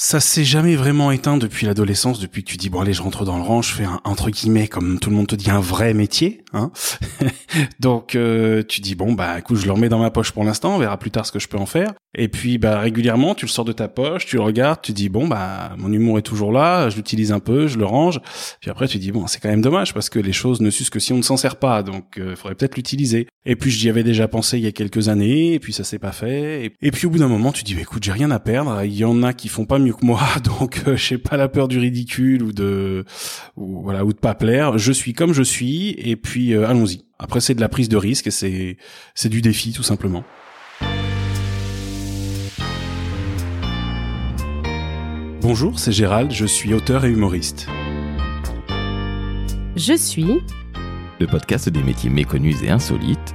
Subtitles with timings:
[0.00, 3.24] Ça s'est jamais vraiment éteint depuis l'adolescence, depuis que tu dis bon allez je rentre
[3.24, 5.58] dans le rang, je fais un entre guillemets comme tout le monde te dit un
[5.58, 6.70] vrai métier, hein.
[7.80, 10.76] Donc euh, tu dis bon bah écoute je le remets dans ma poche pour l'instant,
[10.76, 11.94] on verra plus tard ce que je peux en faire.
[12.16, 15.08] Et puis bah régulièrement tu le sors de ta poche, tu le regardes, tu dis
[15.08, 18.20] bon bah mon humour est toujours là, je l'utilise un peu, je le range.
[18.60, 20.90] Puis après tu dis bon c'est quand même dommage parce que les choses ne s'usent
[20.90, 23.26] que si on ne s'en sert pas, donc il euh, faudrait peut-être l'utiliser.
[23.46, 25.98] Et puis j'y avais déjà pensé il y a quelques années, et puis ça s'est
[25.98, 26.72] pas fait.
[26.80, 28.94] Et, puis au bout d'un moment tu dis bah, écoute j'ai rien à perdre, il
[28.94, 31.68] y en a qui font pas mieux que moi, donc euh, j'ai pas la peur
[31.68, 33.04] du ridicule ou de
[33.56, 34.78] ou, voilà ou de pas plaire.
[34.78, 37.04] Je suis comme je suis et puis euh, allons-y.
[37.18, 38.76] Après c'est de la prise de risque et c'est
[39.14, 40.24] c'est du défi tout simplement.
[45.40, 47.68] Bonjour, c'est Gérald, je suis auteur et humoriste.
[49.76, 50.40] Je suis
[51.20, 53.34] le podcast des métiers méconnus et insolites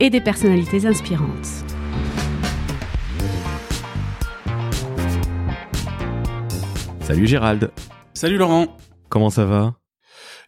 [0.00, 1.64] et des personnalités inspirantes.
[7.08, 7.70] Salut Gérald.
[8.12, 8.76] Salut Laurent.
[9.08, 9.76] Comment ça va?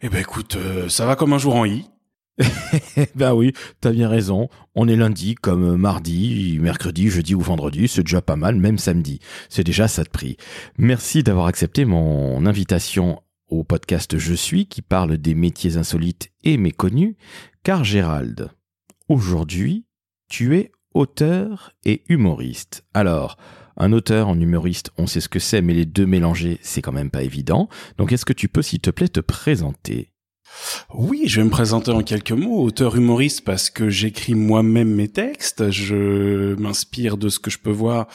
[0.03, 1.89] Eh ben écoute, euh, ça va comme un jour en i.
[3.15, 4.47] ben oui, t'as bien raison.
[4.75, 9.21] On est lundi comme mardi, mercredi, jeudi ou vendredi, c'est déjà pas mal, même samedi.
[9.49, 10.37] C'est déjà ça de prix.
[10.77, 16.57] Merci d'avoir accepté mon invitation au podcast Je suis qui parle des métiers insolites et
[16.57, 17.15] méconnus,
[17.63, 18.51] car Gérald,
[19.09, 19.87] aujourd'hui,
[20.29, 22.85] tu es auteur et humoriste.
[22.93, 23.37] Alors,
[23.81, 26.91] un auteur en humoriste, on sait ce que c'est, mais les deux mélangés, c'est quand
[26.91, 27.67] même pas évident.
[27.97, 30.11] Donc est-ce que tu peux, s'il te plaît, te présenter?
[30.93, 32.61] Oui, je vais me présenter en quelques mots.
[32.61, 35.71] Auteur humoriste parce que j'écris moi-même mes textes.
[35.71, 38.07] Je m'inspire de ce que je peux voir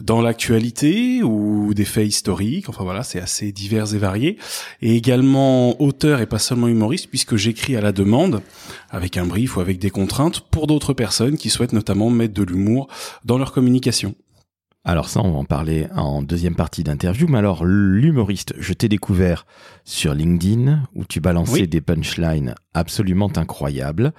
[0.00, 2.68] dans l'actualité ou des faits historiques.
[2.68, 4.38] Enfin voilà, c'est assez divers et varié.
[4.82, 8.42] Et également auteur et pas seulement humoriste puisque j'écris à la demande
[8.90, 12.42] avec un brief ou avec des contraintes pour d'autres personnes qui souhaitent notamment mettre de
[12.42, 12.88] l'humour
[13.24, 14.14] dans leur communication.
[14.86, 17.26] Alors ça, on va en parler en deuxième partie d'interview.
[17.26, 19.46] Mais alors, l'humoriste, je t'ai découvert
[19.84, 24.12] sur LinkedIn où tu balançais des punchlines absolument incroyables.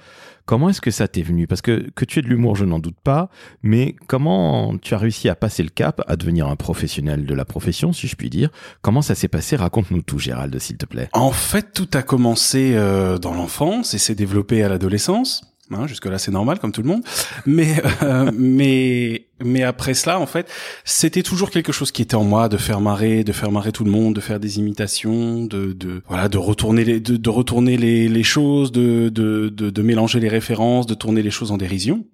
[0.44, 1.46] Comment est-ce que ça t'est venu?
[1.46, 3.30] Parce que que tu es de l'humour, je n'en doute pas.
[3.62, 7.44] Mais comment tu as réussi à passer le cap, à devenir un professionnel de la
[7.44, 8.50] profession, si je puis dire?
[8.82, 9.54] Comment ça s'est passé?
[9.54, 11.08] Raconte-nous tout, Gérald, s'il te plaît.
[11.12, 15.55] En fait, tout a commencé euh, dans l'enfance et s'est développé à l'adolescence.
[15.72, 17.02] Hein, jusque là c'est normal comme tout le monde.
[17.44, 20.48] Mais euh, mais mais après cela en fait
[20.84, 23.84] c'était toujours quelque chose qui était en moi de faire marrer de faire marrer tout
[23.84, 27.76] le monde de faire des imitations de de voilà de retourner les de, de retourner
[27.76, 31.56] les, les choses de, de de de mélanger les références de tourner les choses en
[31.56, 32.04] dérision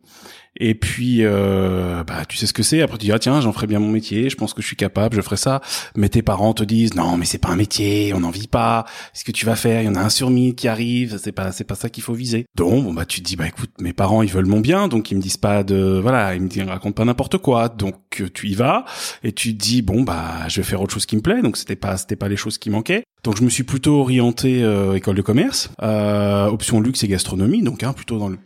[0.56, 2.82] et puis, euh, bah, tu sais ce que c'est.
[2.82, 4.28] Après, tu dis ah tiens, j'en ferai bien mon métier.
[4.28, 5.62] Je pense que je suis capable, je ferai ça.
[5.96, 8.84] Mais tes parents te disent non, mais c'est pas un métier, on n'en vit pas.
[9.14, 11.18] Ce que tu vas faire, il y en a un sur mille qui arrive.
[11.22, 12.44] C'est pas, c'est pas ça qu'il faut viser.
[12.54, 15.10] Donc, bon bah, tu te dis bah écoute, mes parents ils veulent mon bien, donc
[15.10, 17.68] ils me disent pas de, voilà, ils me disent raconte pas n'importe quoi.
[17.70, 18.84] Donc tu y vas
[19.24, 21.40] et tu te dis bon bah, je vais faire autre chose qui me plaît.
[21.40, 23.04] Donc c'était pas, c'était pas les choses qui manquaient.
[23.24, 27.62] Donc je me suis plutôt orienté euh, école de commerce, euh, option luxe et gastronomie,
[27.62, 28.38] donc hein, plutôt dans le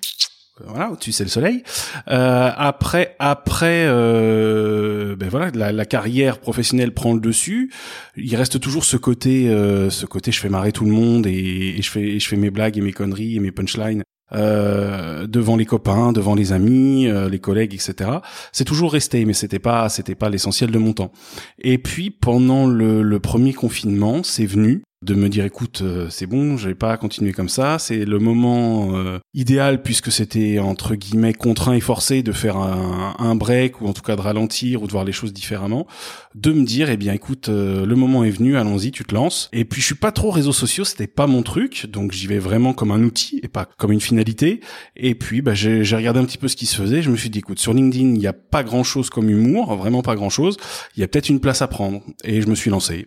[0.64, 1.62] voilà au-dessus c'est le soleil.
[2.08, 7.70] Euh, après après euh, ben voilà la, la, carrière professionnelle prend le dessus.
[8.16, 11.74] Il reste toujours ce côté euh, ce côté je fais marrer tout le monde et,
[11.76, 14.02] et je fais je fais mes blagues et mes conneries et mes punchlines
[14.32, 18.10] euh, devant les copains devant les amis euh, les collègues etc
[18.50, 21.12] c'est toujours resté mais c'était pas c'était pas l'essentiel de mon temps.
[21.58, 26.26] Et puis pendant le, le premier confinement c'est venu de me dire écoute euh, c'est
[26.26, 27.78] bon je vais pas continuer comme ça.
[27.78, 33.34] C'est le moment euh, idéal puisque c'était entre guillemets contraint et forcé de faire un,
[33.36, 35.86] break ou en tout cas de ralentir ou de voir les choses différemment.
[36.34, 39.48] De me dire eh bien écoute euh, le moment est venu allons-y tu te lances.
[39.52, 41.86] Et puis je suis pas trop réseaux sociaux c'était pas mon truc.
[41.86, 44.60] Donc j'y vais vraiment comme un outil et pas comme une finalité.
[44.96, 47.00] Et puis bah, j'ai regardé un petit peu ce qui se faisait.
[47.00, 49.76] Je me suis dit écoute sur LinkedIn il y a pas grand chose comme humour
[49.76, 50.56] vraiment pas grand chose
[50.96, 52.02] il y a peut-être une place à prendre.
[52.24, 53.06] Et je me suis lancé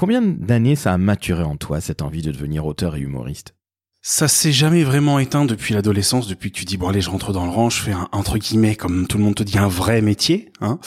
[0.00, 3.54] Combien d'années ça a maturé en toi, cette envie de devenir auteur et humoriste?
[4.02, 7.34] Ça s'est jamais vraiment éteint depuis l'adolescence, depuis que tu dis bon allez je rentre
[7.34, 9.68] dans le rang, je fais un entre guillemets comme tout le monde te dit un
[9.68, 10.78] vrai métier, hein.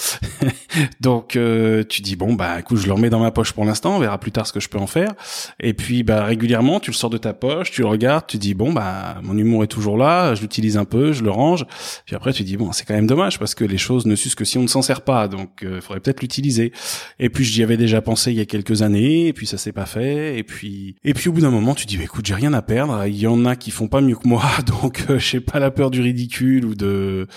[0.99, 3.97] Donc euh, tu dis bon bah écoute je le remets dans ma poche pour l'instant,
[3.97, 5.11] on verra plus tard ce que je peux en faire.
[5.59, 8.55] Et puis bah régulièrement tu le sors de ta poche, tu le regardes, tu dis
[8.55, 11.67] bon bah mon humour est toujours là, je l'utilise un peu, je le range.
[12.07, 14.33] Puis après tu dis bon c'est quand même dommage parce que les choses ne s'usent
[14.33, 16.73] que si on ne s'en sert pas, donc il euh, faudrait peut-être l'utiliser.
[17.19, 19.71] Et puis j'y avais déjà pensé il y a quelques années, et puis ça s'est
[19.71, 20.39] pas fait.
[20.39, 22.63] Et puis et puis au bout d'un moment tu dis bah, écoute j'ai rien à
[22.63, 25.59] perdre il y en a qui font pas mieux que moi, donc euh, j'ai pas
[25.59, 27.27] la peur du ridicule ou de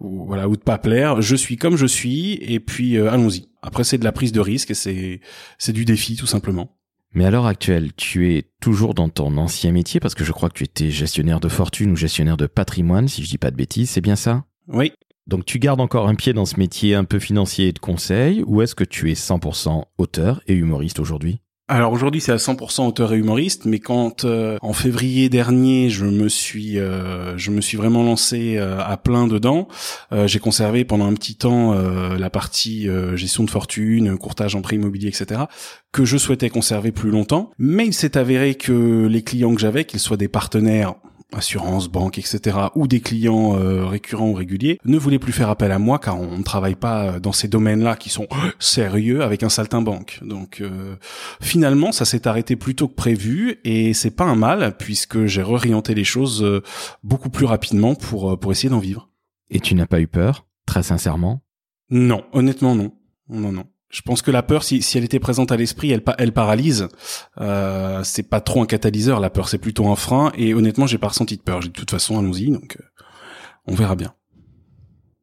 [0.00, 1.22] ou, voilà ou de pas plaire.
[1.22, 3.48] Je suis comme je suis et puis euh, allons-y.
[3.62, 5.20] Après c'est de la prise de risque et c'est
[5.58, 6.76] c'est du défi tout simplement.
[7.12, 10.48] Mais à l'heure actuelle, tu es toujours dans ton ancien métier parce que je crois
[10.48, 13.56] que tu étais gestionnaire de fortune ou gestionnaire de patrimoine, si je dis pas de
[13.56, 14.44] bêtises, c'est bien ça?
[14.66, 14.92] Oui.
[15.28, 18.42] Donc tu gardes encore un pied dans ce métier un peu financier et de conseil,
[18.46, 21.40] ou est-ce que tu es 100% auteur et humoriste aujourd'hui?
[21.74, 26.04] Alors aujourd'hui c'est à 100% auteur et humoriste, mais quand euh, en février dernier je
[26.04, 29.66] me suis euh, je me suis vraiment lancé euh, à plein dedans,
[30.26, 35.08] j'ai conservé pendant un petit temps la partie gestion de fortune, courtage en prêt immobilier,
[35.08, 35.42] etc.
[35.90, 39.84] que je souhaitais conserver plus longtemps, mais il s'est avéré que les clients que j'avais,
[39.84, 40.94] qu'ils soient des partenaires
[41.36, 45.72] assurance, banque, etc., ou des clients euh, récurrents ou réguliers, ne voulaient plus faire appel
[45.72, 48.28] à moi car on ne travaille pas dans ces domaines-là qui sont
[48.58, 50.20] sérieux avec un saltimbanque.
[50.22, 50.96] Donc euh,
[51.40, 55.42] finalement, ça s'est arrêté plus tôt que prévu et c'est pas un mal puisque j'ai
[55.42, 56.62] réorienté les choses euh,
[57.02, 59.10] beaucoup plus rapidement pour pour essayer d'en vivre.
[59.50, 61.42] Et tu n'as pas eu peur, très sincèrement?
[61.90, 62.92] Non, honnêtement non.
[63.28, 63.64] Non non.
[63.94, 66.88] Je pense que la peur, si, si elle était présente à l'esprit, elle, elle paralyse.
[67.40, 70.32] Euh, c'est pas trop un catalyseur, la peur, c'est plutôt un frein.
[70.36, 71.60] Et honnêtement, j'ai pas ressenti de peur.
[71.60, 72.84] De toute façon, allons-y, donc euh,
[73.68, 74.12] on verra bien.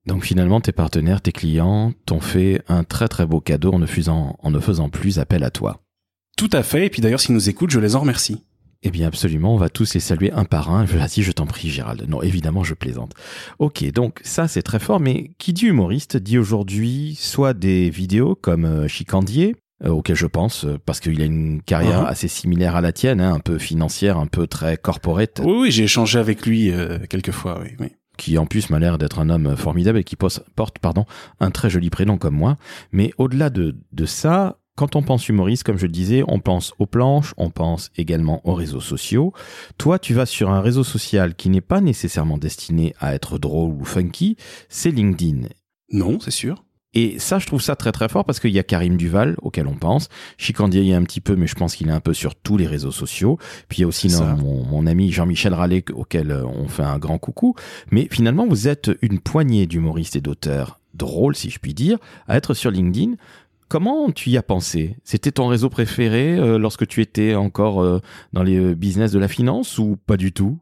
[0.05, 3.85] Donc finalement, tes partenaires, tes clients t'ont fait un très très beau cadeau en ne
[3.85, 5.83] faisant, en ne faisant plus appel à toi.
[6.37, 6.85] Tout à fait.
[6.85, 8.45] Et puis d'ailleurs, s'ils nous écoutent, je les en remercie.
[8.83, 10.85] Eh bien absolument, on va tous les saluer un par un.
[10.85, 12.03] Vas-y, je t'en prie Gérald.
[12.09, 13.13] Non, évidemment, je plaisante.
[13.59, 18.33] Ok, donc ça c'est très fort, mais qui dit humoriste dit aujourd'hui soit des vidéos
[18.33, 19.55] comme euh, Chicandier,
[19.85, 22.07] euh, auquel je pense, euh, parce qu'il a une carrière uh-huh.
[22.07, 25.41] assez similaire à la tienne, hein, un peu financière, un peu très corporate.
[25.43, 26.71] Oui, oui j'ai échangé avec lui
[27.07, 27.75] quelques fois, oui.
[27.79, 27.87] oui
[28.17, 31.05] qui en plus m'a l'air d'être un homme formidable et qui porte pardon,
[31.39, 32.57] un très joli prénom comme moi.
[32.91, 36.73] Mais au-delà de, de ça, quand on pense humoriste, comme je le disais, on pense
[36.79, 39.33] aux planches, on pense également aux réseaux sociaux.
[39.77, 43.71] Toi, tu vas sur un réseau social qui n'est pas nécessairement destiné à être drôle
[43.71, 44.37] ou funky,
[44.69, 45.47] c'est LinkedIn.
[45.91, 46.63] Non, c'est sûr.
[46.93, 49.67] Et ça, je trouve ça très très fort parce qu'il y a Karim Duval auquel
[49.67, 50.09] on pense.
[50.37, 52.57] Chicandier y a un petit peu, mais je pense qu'il est un peu sur tous
[52.57, 53.37] les réseaux sociaux.
[53.69, 56.99] Puis il y a aussi mon, mon, ami Jean-Michel Rallet auquel euh, on fait un
[56.99, 57.55] grand coucou.
[57.91, 61.97] Mais finalement, vous êtes une poignée d'humoristes et d'auteurs drôles, si je puis dire,
[62.27, 63.13] à être sur LinkedIn.
[63.71, 64.97] Comment tu y as pensé?
[65.05, 68.01] C'était ton réseau préféré euh, lorsque tu étais encore euh,
[68.33, 70.59] dans les euh, business de la finance ou pas du tout?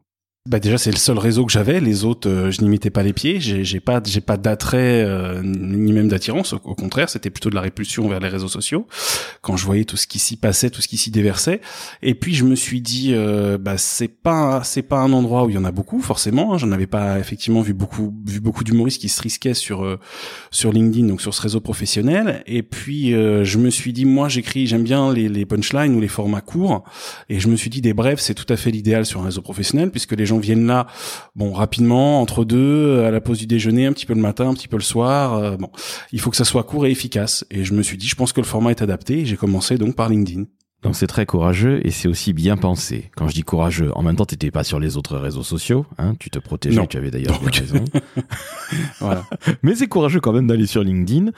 [0.48, 3.02] Bah déjà c'est le seul réseau que j'avais, les autres euh, je n'y mettais pas
[3.02, 7.50] les pieds, j'ai, pas j'ai pas d'attrait euh, ni même d'attirance, au, contraire c'était plutôt
[7.50, 8.86] de la répulsion vers les réseaux sociaux
[9.42, 11.60] quand je voyais tout ce qui s'y passait, tout ce qui s'y déversait.
[12.00, 15.50] Et puis je me suis dit euh, bah c'est pas c'est pas un endroit où
[15.50, 16.58] il y en a beaucoup forcément, hein.
[16.58, 19.98] j'en avais pas effectivement vu beaucoup vu beaucoup d'humoristes qui se risquaient sur
[20.50, 22.42] sur LinkedIn donc sur ce réseau professionnel.
[22.46, 26.08] Et puis je me suis dit moi j'écris j'aime bien les, les punchlines ou les
[26.08, 26.82] formats courts
[27.28, 29.42] et je me suis dit des brefs c'est tout à fait l'idéal sur un réseau
[29.42, 30.86] professionnel puisque les gens viennent là,
[31.36, 34.48] bon, rapidement, entre deux, euh, à la pause du déjeuner, un petit peu le matin,
[34.48, 35.34] un petit peu le soir.
[35.34, 35.70] Euh, bon,
[36.12, 37.44] il faut que ça soit court et efficace.
[37.50, 39.24] Et je me suis dit, je pense que le format est adapté.
[39.26, 40.44] J'ai commencé donc par LinkedIn.
[40.82, 43.10] Donc c'est très courageux et c'est aussi bien pensé.
[43.14, 45.84] Quand je dis courageux, en même temps, tu n'étais pas sur les autres réseaux sociaux,
[45.98, 47.84] hein, tu te protégeais, tu avais d'ailleurs raison.
[48.98, 49.26] voilà.
[49.62, 51.32] Mais c'est courageux quand même d'aller sur LinkedIn.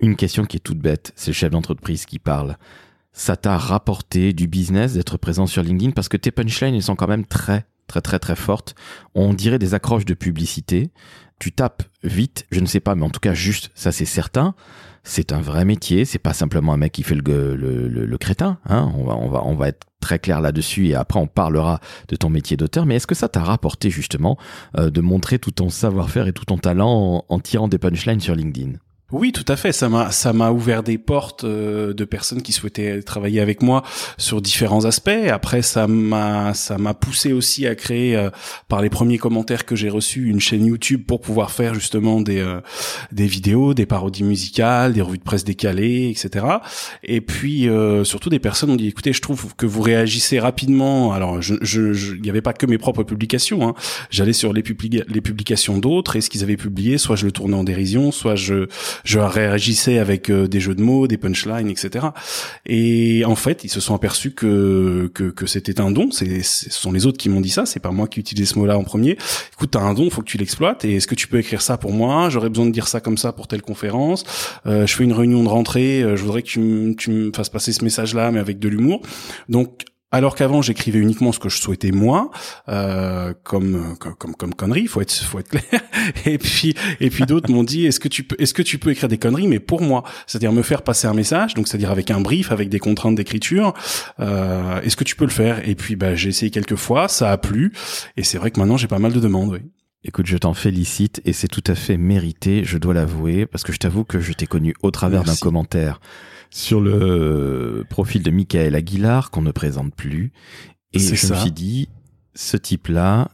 [0.00, 2.56] Une question qui est toute bête, c'est le chef d'entreprise qui parle.
[3.12, 6.96] Ça t'a rapporté du business d'être présent sur LinkedIn parce que tes punchlines, ils sont
[6.96, 8.74] quand même très très très très forte.
[9.14, 10.90] On dirait des accroches de publicité.
[11.38, 14.54] Tu tapes vite, je ne sais pas, mais en tout cas juste, ça c'est certain.
[15.06, 18.58] C'est un vrai métier, c'est pas simplement un mec qui fait le, le, le, crétin.
[18.66, 21.80] Hein on, va, on, va, on va être très clair là-dessus et après on parlera
[22.08, 22.86] de ton métier d'auteur.
[22.86, 24.38] Mais est-ce que ça t'a rapporté justement
[24.78, 28.34] euh, de montrer tout ton savoir-faire et tout ton talent en tirant des punchlines sur
[28.34, 28.78] LinkedIn?
[29.12, 29.72] Oui, tout à fait.
[29.72, 33.82] Ça m'a ça m'a ouvert des portes euh, de personnes qui souhaitaient travailler avec moi
[34.16, 35.10] sur différents aspects.
[35.30, 38.30] Après, ça m'a ça m'a poussé aussi à créer euh,
[38.66, 42.38] par les premiers commentaires que j'ai reçus une chaîne YouTube pour pouvoir faire justement des
[42.38, 42.60] euh,
[43.12, 46.46] des vidéos, des parodies musicales, des revues de presse décalées, etc.
[47.02, 47.68] Et puis
[48.04, 51.12] surtout des personnes ont dit écoutez, je trouve que vous réagissez rapidement.
[51.12, 53.68] Alors, je je il n'y avait pas que mes propres publications.
[53.68, 53.74] Hein.
[54.10, 54.64] J'allais sur les,
[55.08, 58.34] les publications d'autres et ce qu'ils avaient publié, soit je le tournais en dérision, soit
[58.34, 58.66] je
[59.04, 62.06] je réagissais avec euh, des jeux de mots, des punchlines, etc.
[62.66, 66.10] Et en fait, ils se sont aperçus que que, que c'était un don.
[66.10, 67.66] C'est ce sont les autres qui m'ont dit ça.
[67.66, 69.16] C'est pas moi qui utilisais ce mot-là en premier.
[69.52, 70.84] Écoute, t'as un don, faut que tu l'exploites.
[70.84, 72.28] Et est-ce que tu peux écrire ça pour moi?
[72.30, 74.24] J'aurais besoin de dire ça comme ça pour telle conférence.
[74.66, 76.02] Euh, je fais une réunion de rentrée.
[76.02, 79.02] Euh, je voudrais que tu, tu me fasses passer ce message-là, mais avec de l'humour.
[79.48, 79.84] Donc
[80.14, 82.30] alors qu'avant j'écrivais uniquement ce que je souhaitais moi,
[82.68, 85.80] euh, comme, comme comme conneries, faut être faut être clair.
[86.24, 88.90] Et puis et puis d'autres m'ont dit est-ce que tu peux est-ce que tu peux
[88.90, 92.12] écrire des conneries mais pour moi, c'est-à-dire me faire passer un message, donc c'est-à-dire avec
[92.12, 93.74] un brief, avec des contraintes d'écriture.
[94.20, 95.68] Euh, est-ce que tu peux le faire?
[95.68, 97.72] Et puis bah j'ai essayé quelques fois, ça a plu,
[98.16, 99.50] et c'est vrai que maintenant j'ai pas mal de demandes.
[99.50, 99.62] Oui.
[100.06, 103.72] Écoute, je t'en félicite et c'est tout à fait mérité, je dois l'avouer, parce que
[103.72, 105.98] je t'avoue que je t'ai connu au travers d'un commentaire
[106.50, 110.32] sur le profil de Michael Aguilar qu'on ne présente plus.
[110.92, 111.88] Et je me suis dit,
[112.34, 113.30] ce type-là,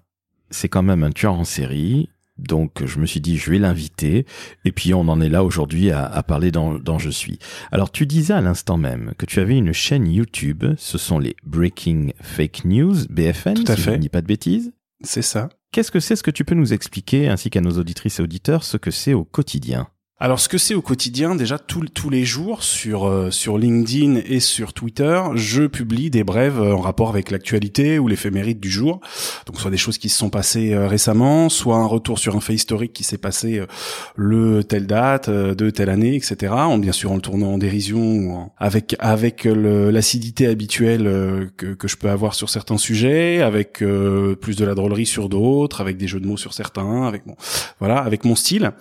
[0.50, 2.08] c'est quand même un tueur en série.
[2.38, 4.24] Donc je me suis dit je vais l'inviter
[4.64, 7.38] et puis on en est là aujourd'hui à, à, parler dans, dans Je suis.
[7.70, 11.36] Alors tu disais à l'instant même que tu avais une chaîne YouTube, ce sont les
[11.44, 13.90] Breaking Fake News, BFN, Tout à si fait.
[13.90, 14.72] je ne dis pas de bêtises.
[15.02, 15.50] C'est ça.
[15.72, 18.64] Qu'est-ce que c'est ce que tu peux nous expliquer ainsi qu'à nos auditrices et auditeurs
[18.64, 19.88] ce que c'est au quotidien?
[20.22, 24.20] Alors, ce que c'est au quotidien, déjà tous tous les jours sur euh, sur LinkedIn
[24.26, 28.68] et sur Twitter, je publie des brèves euh, en rapport avec l'actualité ou l'éphéméride du
[28.70, 29.00] jour.
[29.46, 32.40] Donc, soit des choses qui se sont passées euh, récemment, soit un retour sur un
[32.40, 33.66] fait historique qui s'est passé euh,
[34.14, 36.52] le telle date, euh, de telle année, etc.
[36.52, 41.46] En bien sûr en le tournant en dérision ou avec avec le- l'acidité habituelle euh,
[41.56, 45.30] que que je peux avoir sur certains sujets, avec euh, plus de la drôlerie sur
[45.30, 47.36] d'autres, avec des jeux de mots sur certains, avec bon,
[47.78, 48.72] voilà, avec mon style.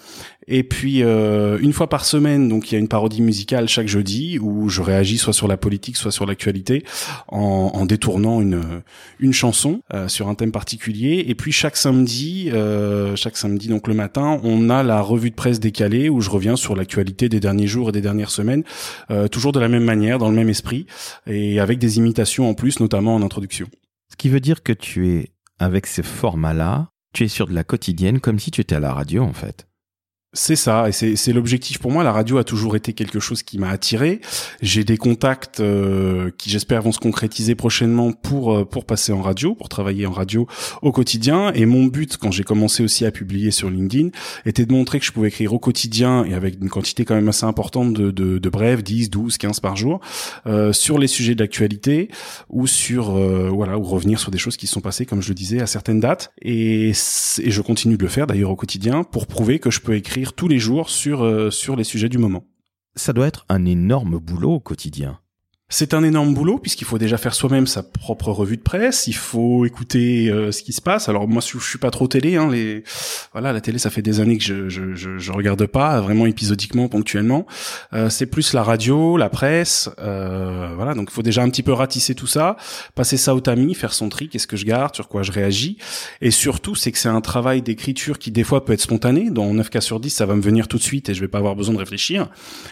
[0.52, 1.29] Et puis euh,
[1.62, 4.82] une fois par semaine, donc il y a une parodie musicale chaque jeudi où je
[4.82, 6.84] réagis soit sur la politique, soit sur l'actualité,
[7.28, 8.62] en, en détournant une
[9.20, 11.26] une chanson euh, sur un thème particulier.
[11.28, 15.36] Et puis chaque samedi, euh, chaque samedi donc le matin, on a la revue de
[15.36, 18.64] presse décalée où je reviens sur l'actualité des derniers jours et des dernières semaines,
[19.12, 20.86] euh, toujours de la même manière, dans le même esprit,
[21.28, 23.68] et avec des imitations en plus, notamment en introduction.
[24.12, 27.64] Ce qui veut dire que tu es, avec ces formats-là, tu es sur de la
[27.64, 29.68] quotidienne comme si tu étais à la radio en fait.
[30.34, 32.04] C'est ça, et c'est l'objectif pour moi.
[32.04, 34.22] La radio a toujours été quelque chose qui m'a attiré.
[34.62, 39.24] J'ai des contacts euh, qui, j'espère, vont se concrétiser prochainement pour euh, pour passer en
[39.24, 40.46] radio, pour travailler en radio
[40.84, 41.52] au quotidien.
[41.54, 44.10] Et mon but, quand j'ai commencé aussi à publier sur LinkedIn,
[44.46, 47.30] était de montrer que je pouvais écrire au quotidien et avec une quantité quand même
[47.30, 50.00] assez importante de, de, de brèves, 10, 12, 15 par jour,
[50.46, 52.08] euh, sur les sujets d'actualité
[52.50, 55.30] ou sur euh, voilà ou revenir sur des choses qui se sont passées, comme je
[55.30, 56.32] le disais, à certaines dates.
[56.44, 60.19] Et je continue de le faire d'ailleurs au quotidien pour prouver que je peux écrire
[60.36, 62.46] tous les jours sur euh, sur les sujets du moment.
[62.96, 65.20] Ça doit être un énorme boulot au quotidien.
[65.72, 69.14] C'est un énorme boulot puisqu'il faut déjà faire soi-même sa propre revue de presse, il
[69.14, 71.10] faut écouter euh, ce qui se passe.
[71.10, 72.84] Alors moi je, je suis pas trop télé, hein, les
[73.34, 76.26] voilà la télé ça fait des années que je je, je, je regarde pas vraiment
[76.26, 77.46] épisodiquement ponctuellement.
[77.94, 81.62] Euh, c'est plus la radio, la presse, euh, voilà donc il faut déjà un petit
[81.62, 82.58] peu ratisser tout ça,
[82.96, 85.78] passer ça au tamis, faire son tri, qu'est-ce que je garde, sur quoi je réagis,
[86.20, 89.30] et surtout c'est que c'est un travail d'écriture qui des fois peut être spontané.
[89.30, 91.28] Dans 9 cas sur 10 ça va me venir tout de suite et je vais
[91.28, 92.28] pas avoir besoin de réfléchir.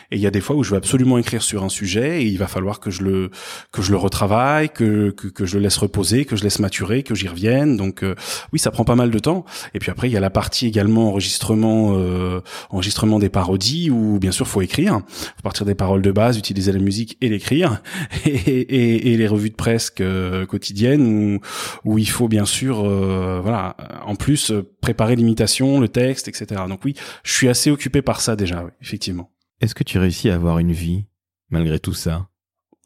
[0.09, 2.25] Et il y a des fois où je vais absolument écrire sur un sujet et
[2.25, 3.31] il va falloir que je le
[3.71, 7.03] que je le retravaille, que que, que je le laisse reposer, que je laisse maturer,
[7.03, 7.77] que j'y revienne.
[7.77, 8.15] Donc euh,
[8.53, 9.45] oui, ça prend pas mal de temps.
[9.73, 14.19] Et puis après il y a la partie également enregistrement euh, enregistrement des parodies où
[14.19, 17.81] bien sûr faut écrire, faut partir des paroles de base, utiliser la musique et l'écrire
[18.25, 21.39] et, et, et les revues de presse euh, quotidiennes où
[21.85, 23.75] où il faut bien sûr euh, voilà
[24.05, 26.61] en plus euh, préparer l'imitation, le texte, etc.
[26.67, 29.31] Donc oui, je suis assez occupé par ça déjà, oui, effectivement.
[29.61, 31.05] Est-ce que tu réussis à avoir une vie
[31.49, 32.27] malgré tout ça?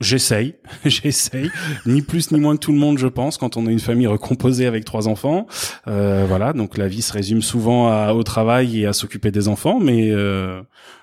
[0.01, 0.55] J'essaye,
[0.85, 1.51] j'essaye,
[1.85, 4.07] ni plus ni moins que tout le monde, je pense, quand on a une famille
[4.07, 5.45] recomposée avec trois enfants.
[5.87, 9.47] Euh, voilà, donc la vie se résume souvent à, au travail et à s'occuper des
[9.47, 10.61] enfants, mais euh,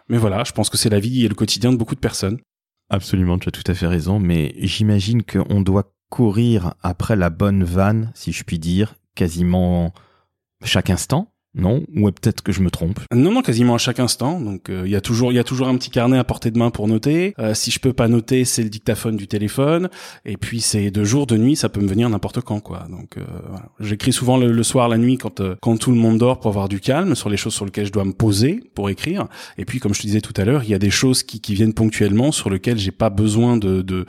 [0.08, 2.38] mais voilà, je pense que c'est la vie et le quotidien de beaucoup de personnes.
[2.90, 7.62] Absolument, tu as tout à fait raison, mais j'imagine qu'on doit courir après la bonne
[7.62, 9.92] vanne, si je puis dire, quasiment
[10.64, 13.00] chaque instant, non Ou peut-être que je me trompe?
[13.14, 14.40] Non, non, quasiment à chaque instant.
[14.40, 16.50] Donc euh, il y a toujours, il y a toujours un petit carnet à portée
[16.50, 17.34] de main pour noter.
[17.38, 19.88] Euh, si je peux pas noter, c'est le dictaphone du téléphone.
[20.24, 22.86] Et puis c'est de jour, de nuit, ça peut me venir n'importe quand, quoi.
[22.90, 23.66] Donc euh, voilà.
[23.80, 26.68] j'écris souvent le, soir, la nuit, quand euh, quand tout le monde dort pour avoir
[26.68, 29.26] du calme sur les choses sur lesquelles je dois me poser pour écrire.
[29.56, 31.40] Et puis comme je te disais tout à l'heure, il y a des choses qui,
[31.40, 34.06] qui viennent ponctuellement sur lesquelles j'ai pas besoin de-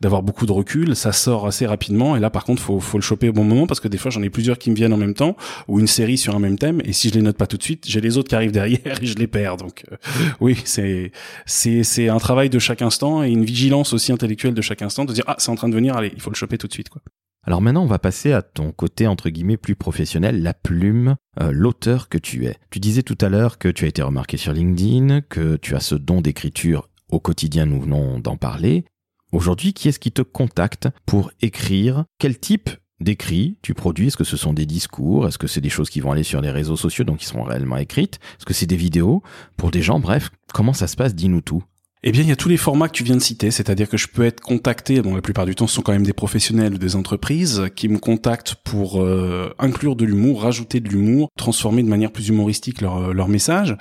[0.00, 0.96] d'avoir beaucoup de recul.
[0.96, 2.16] Ça sort assez rapidement.
[2.16, 4.10] Et là, par contre, faut faut le choper au bon moment parce que des fois
[4.10, 5.36] j'en ai plusieurs qui me viennent en même temps
[5.68, 6.80] ou une série sur un même thème.
[6.88, 8.80] Et si je les note pas tout de suite, j'ai les autres qui arrivent derrière
[9.02, 9.58] et je les perds.
[9.58, 9.96] Donc euh,
[10.40, 11.12] oui, c'est
[11.44, 15.04] c'est c'est un travail de chaque instant et une vigilance aussi intellectuelle de chaque instant
[15.04, 16.72] de dire ah c'est en train de venir, allez, il faut le choper tout de
[16.72, 17.02] suite quoi.
[17.46, 21.50] Alors maintenant, on va passer à ton côté entre guillemets plus professionnel, la plume, euh,
[21.52, 22.56] l'auteur que tu es.
[22.70, 25.80] Tu disais tout à l'heure que tu as été remarqué sur LinkedIn, que tu as
[25.80, 28.84] ce don d'écriture au quotidien, nous venons d'en parler.
[29.30, 32.04] Aujourd'hui, qui est-ce qui te contacte pour écrire?
[32.18, 35.68] Quel type d'écrit tu produis Est-ce que ce sont des discours Est-ce que c'est des
[35.68, 38.54] choses qui vont aller sur les réseaux sociaux, donc qui seront réellement écrites Est-ce que
[38.54, 39.22] c'est des vidéos
[39.56, 41.62] Pour des gens, bref, comment ça se passe Dis-nous tout.
[42.04, 43.96] Eh bien, il y a tous les formats que tu viens de citer, c'est-à-dire que
[43.96, 46.74] je peux être contacté, bon, la plupart du temps, ce sont quand même des professionnels
[46.74, 51.82] ou des entreprises qui me contactent pour euh, inclure de l'humour, rajouter de l'humour, transformer
[51.82, 53.76] de manière plus humoristique leur, leur message.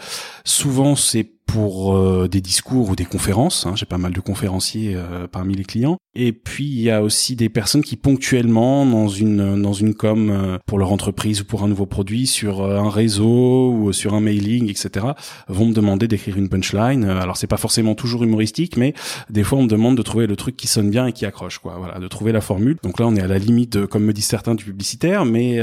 [0.45, 3.65] Souvent, c'est pour euh, des discours ou des conférences.
[3.65, 3.73] Hein.
[3.75, 5.97] J'ai pas mal de conférenciers euh, parmi les clients.
[6.13, 10.29] Et puis il y a aussi des personnes qui ponctuellement dans une dans une com
[10.29, 14.19] euh, pour leur entreprise ou pour un nouveau produit sur un réseau ou sur un
[14.19, 15.07] mailing, etc.
[15.47, 17.05] vont me demander d'écrire une punchline.
[17.05, 18.93] Alors c'est pas forcément toujours humoristique, mais
[19.29, 21.59] des fois on me demande de trouver le truc qui sonne bien et qui accroche,
[21.59, 21.75] quoi.
[21.77, 22.77] Voilà, de trouver la formule.
[22.83, 25.59] Donc là on est à la limite, comme me disent certains, du publicitaire, mais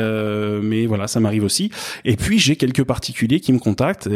[0.62, 1.71] mais voilà, ça m'arrive aussi.
[2.05, 4.09] Et puis j'ai quelques particuliers qui me contactent,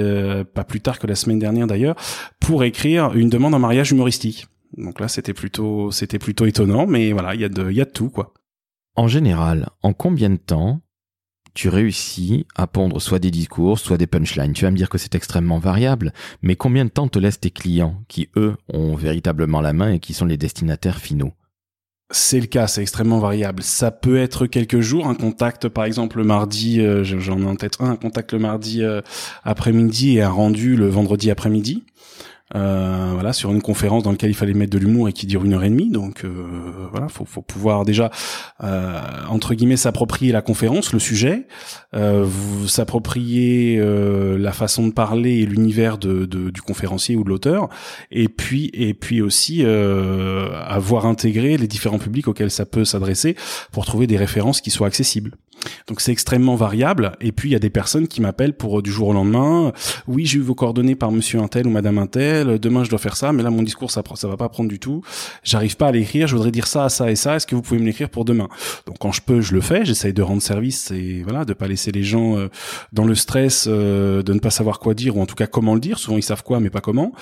[0.55, 1.97] pas plus tard que la semaine dernière d'ailleurs,
[2.41, 4.47] pour écrire une demande en mariage humoristique.
[4.77, 7.81] Donc là, c'était plutôt, c'était plutôt étonnant, mais voilà, il y a de, il y
[7.81, 8.35] a de tout, quoi.
[8.97, 10.81] En général, en combien de temps
[11.55, 14.53] tu réussis à pondre soit des discours, soit des punchlines?
[14.53, 16.13] Tu vas me dire que c'est extrêmement variable,
[16.43, 20.01] mais combien de temps te laissent tes clients qui, eux, ont véritablement la main et
[20.01, 21.33] qui sont les destinataires finaux?
[22.11, 23.63] C'est le cas, c'est extrêmement variable.
[23.63, 27.57] Ça peut être quelques jours, un contact par exemple le mardi, euh, j'en ai en
[27.57, 29.03] tête un, un contact le mardi euh,
[29.45, 31.85] après-midi et un rendu le vendredi après-midi
[32.55, 35.45] euh, voilà, sur une conférence dans laquelle il fallait mettre de l'humour et qui dure
[35.45, 35.91] une heure et demie.
[35.91, 36.31] Donc euh,
[36.91, 38.11] voilà, faut, faut pouvoir déjà
[38.63, 41.47] euh, entre guillemets s'approprier la conférence, le sujet,
[41.95, 42.27] euh,
[42.67, 47.69] s'approprier la façon de parler et l'univers de, du conférencier ou de l'auteur,
[48.11, 53.37] et puis et puis aussi avoir intégré les différents publics auxquels ça peut s'adresser
[53.73, 55.33] pour trouver des références qui soient accessibles.
[55.87, 57.13] Donc c'est extrêmement variable.
[57.21, 59.73] Et puis il y a des personnes qui m'appellent pour euh, du jour au lendemain.
[60.07, 62.59] Oui, j'ai eu vos coordonnées par Monsieur Intel ou Madame Intel.
[62.59, 64.79] Demain je dois faire ça, mais là mon discours ça ça va pas prendre du
[64.79, 65.03] tout.
[65.43, 66.27] J'arrive pas à l'écrire.
[66.27, 67.37] Je voudrais dire ça, ça et ça.
[67.37, 68.49] Est-ce que vous pouvez me l'écrire pour demain?
[68.87, 69.85] Donc quand je peux, je le fais.
[69.85, 72.49] J'essaye de rendre service et voilà, de pas laisser les gens euh,
[72.93, 75.75] dans le stress, euh, de ne pas savoir quoi dire ou en tout cas comment
[75.75, 75.99] le dire.
[75.99, 77.13] Souvent ils savent quoi, mais pas comment.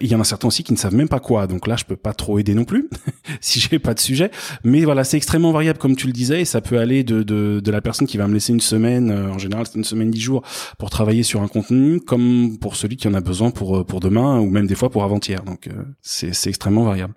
[0.00, 1.46] Il y en a certains aussi qui ne savent même pas quoi.
[1.46, 2.88] Donc là je peux pas trop aider non plus
[3.40, 4.30] si j'ai pas de sujet.
[4.64, 7.60] Mais voilà, c'est extrêmement variable comme tu le disais et ça peut aller de, de,
[7.60, 10.10] de, la personne qui va me laisser une semaine, euh, en général c'est une semaine
[10.10, 10.42] dix jours,
[10.78, 14.00] pour travailler sur un contenu, comme pour celui qui en a besoin pour, euh, pour
[14.00, 15.42] demain, ou même des fois pour avant-hier.
[15.44, 17.14] Donc euh, c'est extrêmement variable.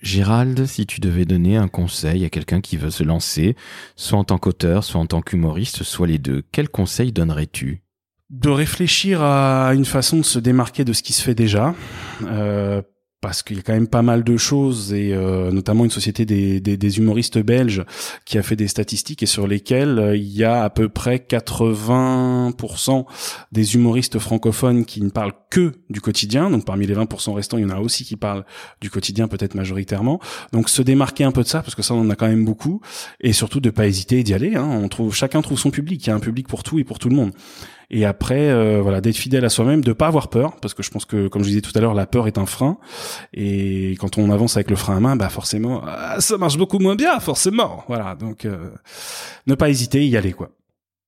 [0.00, 3.56] Gérald, si tu devais donner un conseil à quelqu'un qui veut se lancer,
[3.96, 7.82] soit en tant qu'auteur, soit en tant qu'humoriste, soit les deux, quel conseil donnerais-tu?
[8.30, 11.74] De réfléchir à une façon de se démarquer de ce qui se fait déjà.
[12.22, 12.82] Euh,
[13.20, 16.24] parce qu'il y a quand même pas mal de choses et euh, notamment une société
[16.24, 17.84] des, des, des, humoristes belges
[18.24, 21.16] qui a fait des statistiques et sur lesquelles euh, il y a à peu près
[21.16, 23.06] 80%
[23.50, 26.48] des humoristes francophones qui ne parlent que du quotidien.
[26.48, 28.44] Donc parmi les 20% restants, il y en a aussi qui parlent
[28.80, 30.20] du quotidien peut-être majoritairement.
[30.52, 32.44] Donc se démarquer un peu de ça parce que ça on en a quand même
[32.44, 32.80] beaucoup
[33.20, 34.54] et surtout de pas hésiter d'y aller.
[34.54, 34.64] Hein.
[34.64, 36.06] On trouve chacun trouve son public.
[36.06, 37.32] Il y a un public pour tout et pour tout le monde
[37.90, 40.90] et après euh, voilà d'être fidèle à soi-même de pas avoir peur parce que je
[40.90, 42.78] pense que comme je disais tout à l'heure la peur est un frein.
[43.32, 46.78] Et quand on avance avec le frein à main bah forcément ah, ça marche beaucoup
[46.78, 47.84] moins bien forcément.
[47.88, 48.70] Voilà donc euh,
[49.46, 50.50] ne pas hésiter y aller quoi.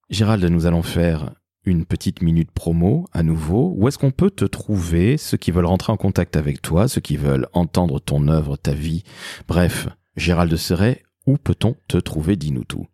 [0.09, 1.31] Gérald nous allons faire
[1.65, 3.73] une petite minute promo à nouveau.
[3.77, 7.01] Où est-ce qu'on peut te trouver, ceux qui veulent rentrer en contact avec toi, ceux
[7.01, 9.03] qui veulent entendre ton œuvre, ta vie?
[9.47, 12.35] Bref, Gérald Serret, où peut-on te trouver?
[12.35, 12.87] Dis-nous tout.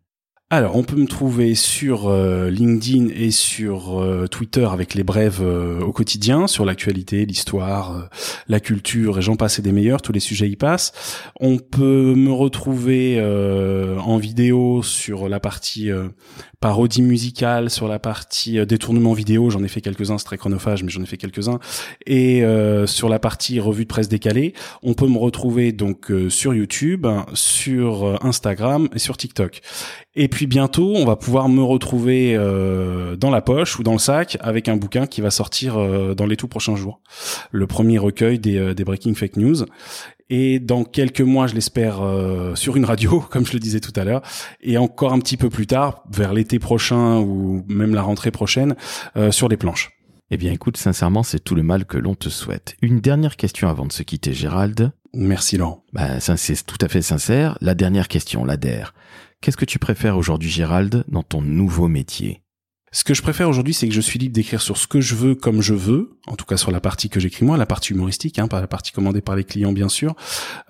[0.50, 5.42] Alors, on peut me trouver sur euh, LinkedIn et sur euh, Twitter avec les brèves
[5.42, 8.08] euh, au quotidien sur l'actualité, l'histoire,
[8.48, 10.94] la culture et j'en passe et des meilleurs, tous les sujets y passent.
[11.38, 15.90] On peut me retrouver en vidéo sur la partie
[16.60, 20.90] parodie musicale, sur la partie détournement vidéo, j'en ai fait quelques-uns, c'est très chronophage, mais
[20.90, 21.58] j'en ai fait quelques-uns,
[22.06, 22.42] et
[22.86, 24.54] sur la partie revue de presse décalée.
[24.82, 29.60] On peut me retrouver donc sur YouTube, sur Instagram et sur TikTok.
[30.20, 33.98] Et puis bientôt, on va pouvoir me retrouver euh, dans la poche ou dans le
[33.98, 37.00] sac avec un bouquin qui va sortir euh, dans les tout prochains jours.
[37.50, 39.64] Le premier recueil des, euh, des Breaking Fake News.
[40.30, 42.02] Et dans quelques mois, je l'espère,
[42.54, 44.20] sur une radio, comme je le disais tout à l'heure.
[44.60, 48.76] Et encore un petit peu plus tard, vers l'été prochain ou même la rentrée prochaine,
[49.30, 49.98] sur les planches.
[50.30, 52.76] Eh bien écoute, sincèrement, c'est tout le mal que l'on te souhaite.
[52.82, 54.92] Une dernière question avant de se quitter, Gérald.
[55.14, 55.82] Merci Laurent.
[55.94, 57.56] Bah, c'est tout à fait sincère.
[57.62, 58.92] La dernière question, la DER.
[59.40, 62.42] Qu'est-ce que tu préfères aujourd'hui, Gérald, dans ton nouveau métier?
[62.90, 65.14] Ce que je préfère aujourd'hui, c'est que je suis libre d'écrire sur ce que je
[65.14, 67.92] veux, comme je veux, en tout cas sur la partie que j'écris moi, la partie
[67.92, 70.16] humoristique, hein, pas la partie commandée par les clients bien sûr.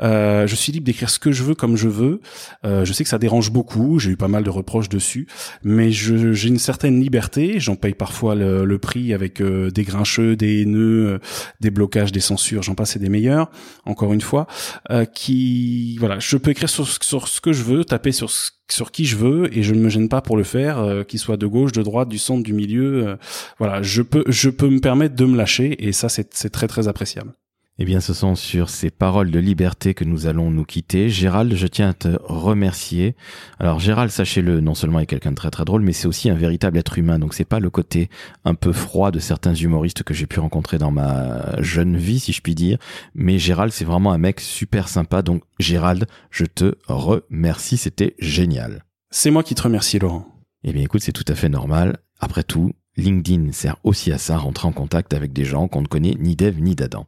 [0.00, 2.20] Euh, je suis libre d'écrire ce que je veux, comme je veux.
[2.64, 5.28] Euh, je sais que ça dérange beaucoup, j'ai eu pas mal de reproches dessus,
[5.62, 7.60] mais j'ai une certaine liberté.
[7.60, 11.20] J'en paye parfois le, prix avec euh, des grincheux, des haineux,
[11.60, 13.48] des blocages, des censures, j'en passe et des meilleurs.
[13.84, 14.48] Encore une fois,
[14.90, 18.50] euh, qui voilà, je peux écrire sur, sur ce que je veux, taper sur ce
[18.70, 21.18] sur qui je veux et je ne me gêne pas pour le faire, euh, qu'il
[21.18, 23.06] soit de gauche, de droite, du centre, du milieu.
[23.06, 23.16] Euh,
[23.58, 26.88] voilà, je peux, je peux me permettre de me lâcher et ça, c'est très très
[26.88, 27.32] appréciable.
[27.80, 31.08] Eh bien, ce sont sur ces paroles de liberté que nous allons nous quitter.
[31.08, 33.14] Gérald, je tiens à te remercier.
[33.60, 36.34] Alors, Gérald, sachez-le, non seulement est quelqu'un de très très drôle, mais c'est aussi un
[36.34, 37.20] véritable être humain.
[37.20, 38.10] Donc, c'est pas le côté
[38.44, 42.32] un peu froid de certains humoristes que j'ai pu rencontrer dans ma jeune vie, si
[42.32, 42.78] je puis dire.
[43.14, 45.22] Mais Gérald, c'est vraiment un mec super sympa.
[45.22, 47.76] Donc, Gérald, je te remercie.
[47.76, 48.82] C'était génial.
[49.12, 50.26] C'est moi qui te remercie, Laurent.
[50.64, 51.98] Eh bien, écoute, c'est tout à fait normal.
[52.18, 55.86] Après tout, LinkedIn sert aussi à ça, rentrer en contact avec des gens qu'on ne
[55.86, 57.06] connaît ni d'Ève ni d'Adam.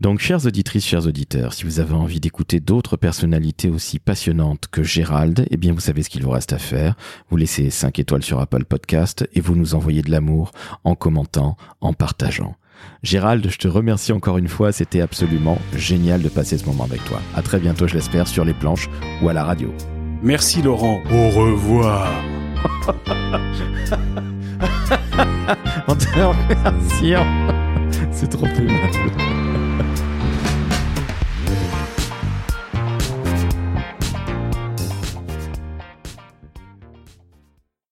[0.00, 4.82] Donc, chères auditrices, chers auditeurs, si vous avez envie d'écouter d'autres personnalités aussi passionnantes que
[4.82, 6.96] Gérald, eh bien, vous savez ce qu'il vous reste à faire.
[7.30, 10.52] Vous laissez 5 étoiles sur Apple Podcast et vous nous envoyez de l'amour
[10.84, 12.56] en commentant, en partageant.
[13.02, 17.02] Gérald, je te remercie encore une fois, c'était absolument génial de passer ce moment avec
[17.04, 17.20] toi.
[17.34, 18.90] À très bientôt, je l'espère, sur les planches
[19.22, 19.72] ou à la radio.
[20.22, 21.00] Merci Laurent.
[21.10, 22.10] Au revoir.
[25.88, 27.14] On te remercie.
[28.12, 29.10] C'est trop aimable.